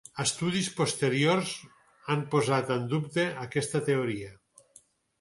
Estudis 0.21 0.69
posteriors 0.79 1.53
han 2.15 2.25
posat 2.33 2.75
en 2.79 2.91
dubte 2.97 3.29
aquesta 3.47 3.87
teoria. 3.93 4.37